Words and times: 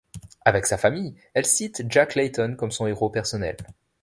Avec 0.45 0.65
sa 0.65 0.79
famille, 0.79 1.13
elle 1.35 1.45
cite 1.45 1.83
Jack 1.87 2.15
Layton 2.15 2.55
comme 2.57 2.71
son 2.71 2.87
héros 2.87 3.11
personnel. 3.11 3.55